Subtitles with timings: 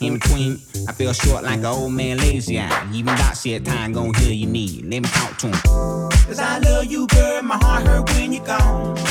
[0.00, 2.90] In between, I feel short like an old man lazy eye.
[2.92, 4.84] Even Doc said time gon' heal your need.
[4.84, 5.60] Let me talk to him.
[6.26, 7.42] Cause I love you, girl.
[7.42, 9.07] My heart hurt when you're gone.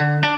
[0.00, 0.29] You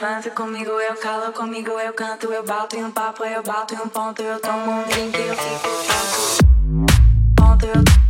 [0.00, 3.78] levanta comigo, eu calo comigo, eu canto, eu bato em um papo, eu bato em
[3.78, 5.68] um ponto, eu tomo um drink, eu fico
[7.36, 8.07] ponto, eu,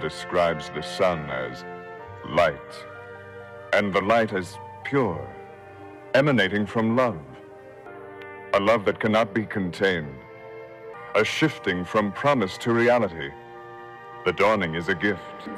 [0.00, 1.64] describes the sun as
[2.28, 2.72] light,
[3.72, 5.28] and the light as pure,
[6.14, 7.18] emanating from love.
[8.54, 10.14] A love that cannot be contained,
[11.14, 13.30] a shifting from promise to reality.
[14.24, 15.48] The dawning is a gift.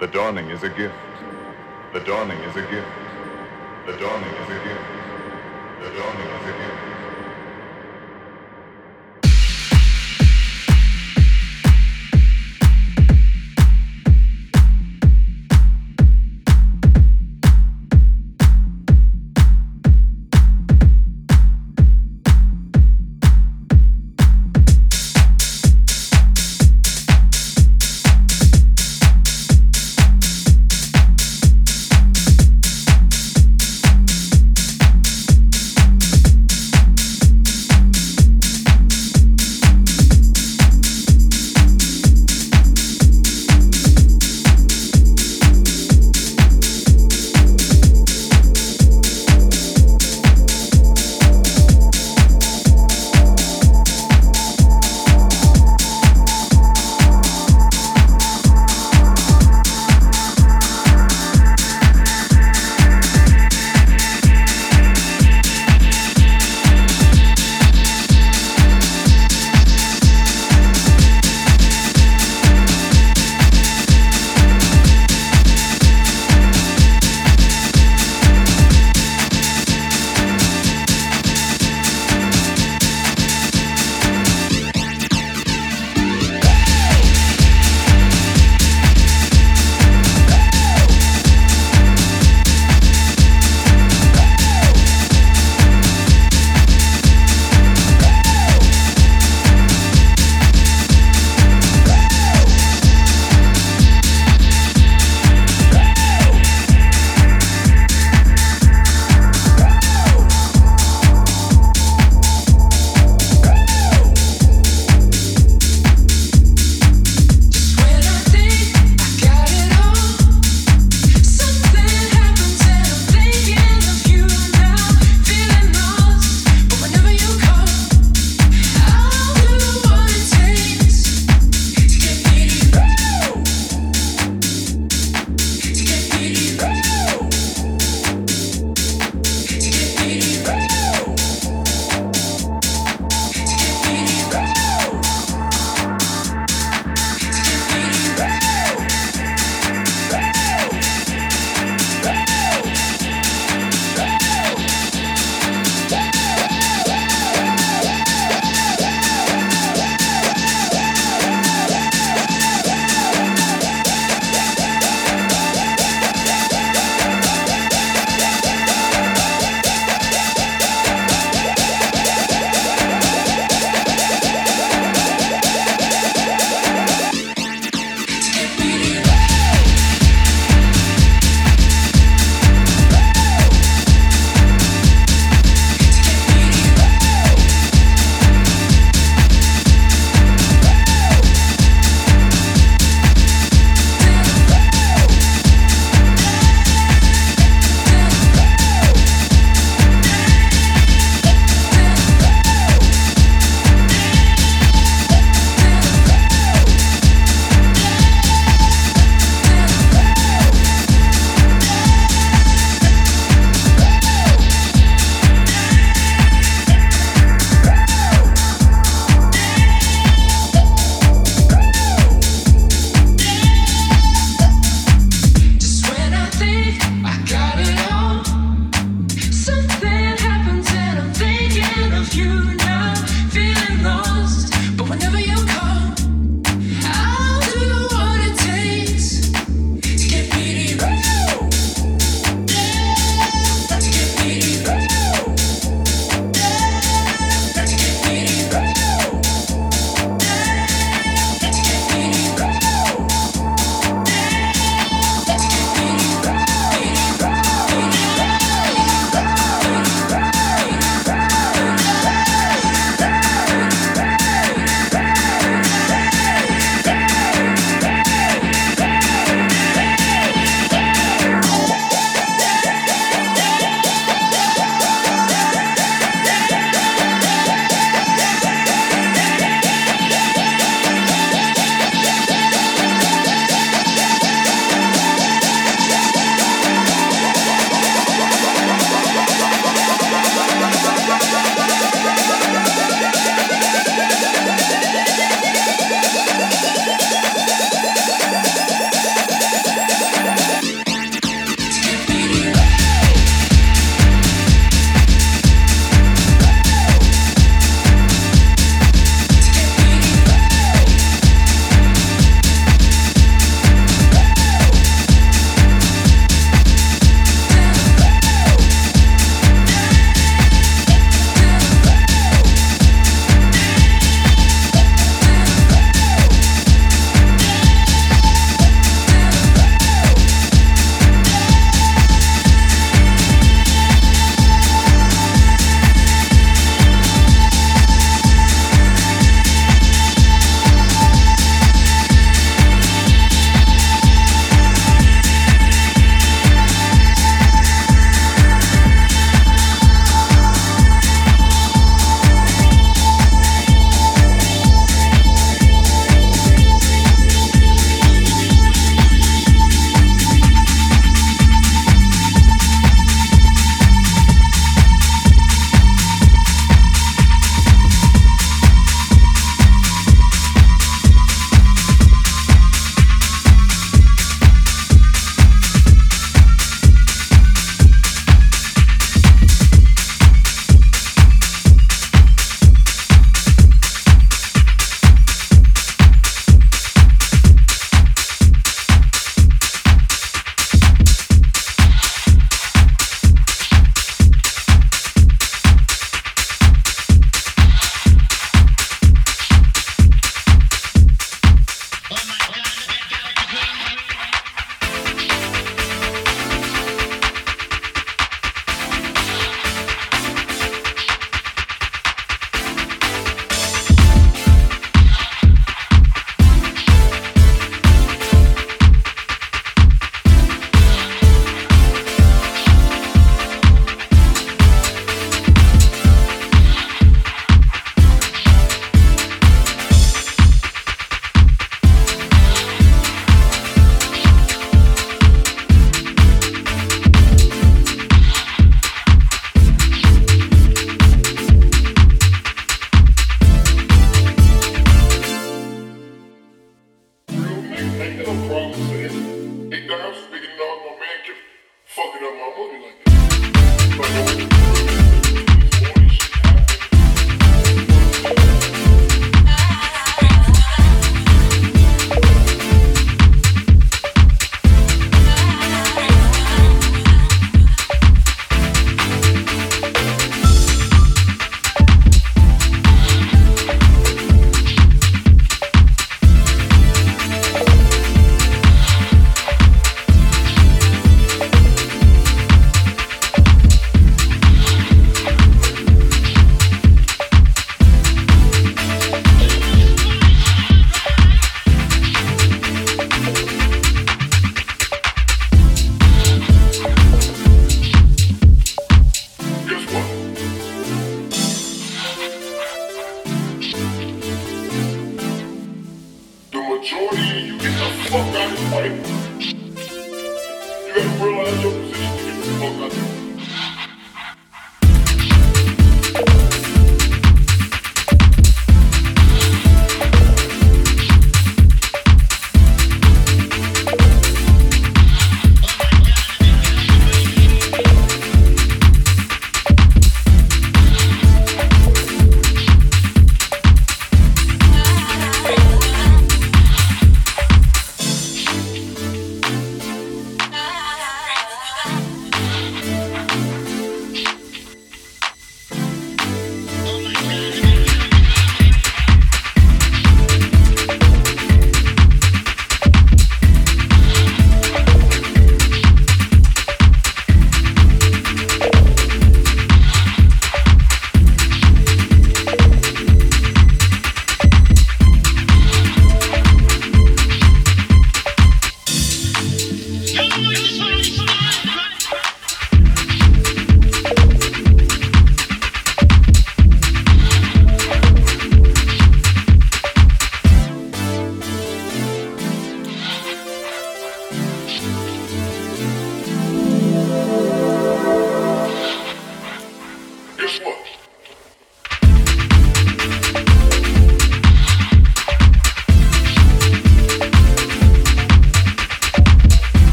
[0.00, 0.94] The dawning is a gift.
[1.92, 2.88] The dawning is a gift.
[3.86, 4.86] The dawning is a gift.
[5.80, 6.91] The dawning is a gift.